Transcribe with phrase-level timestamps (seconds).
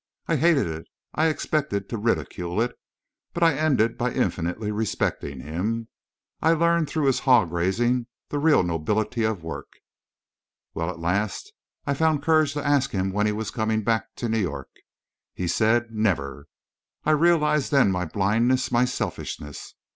[0.27, 2.75] I hated it—I expected to ridicule it.
[3.35, 5.89] But I ended by infinitely respecting him.
[6.41, 9.67] I learned through his hog raising the real nobility of work....
[10.73, 11.53] Well, at last
[11.85, 14.71] I found courage to ask him when he was coming back to New York.
[15.35, 16.47] He said 'never!'...
[17.05, 19.75] I realized then my blindness, my selfishness.